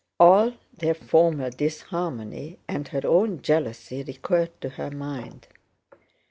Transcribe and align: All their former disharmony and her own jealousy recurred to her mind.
All 0.19 0.53
their 0.75 0.95
former 0.95 1.51
disharmony 1.51 2.57
and 2.67 2.87
her 2.87 3.05
own 3.05 3.43
jealousy 3.43 4.01
recurred 4.01 4.59
to 4.61 4.69
her 4.69 4.89
mind. 4.89 5.45